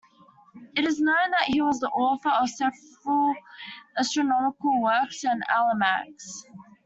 It 0.75 0.83
is 0.83 0.99
known 0.99 1.29
that 1.29 1.43
he 1.49 1.61
was 1.61 1.79
the 1.79 1.87
author 1.89 2.29
of 2.29 2.49
several 2.49 3.35
astronomical 3.95 4.81
works 4.81 5.23
and 5.23 5.43
almanacs. 5.55 6.43